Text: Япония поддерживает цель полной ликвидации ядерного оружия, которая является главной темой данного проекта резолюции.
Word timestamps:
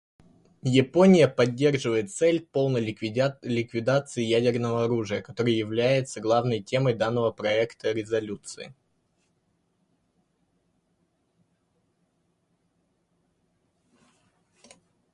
Япония 0.73 1.27
поддерживает 1.27 2.09
цель 2.11 2.47
полной 2.51 2.81
ликвидации 2.83 4.23
ядерного 4.23 4.85
оружия, 4.85 5.21
которая 5.21 5.53
является 5.53 6.19
главной 6.19 6.59
темой 6.63 6.95
данного 6.95 7.29
проекта 7.29 7.91
резолюции. 7.91 8.73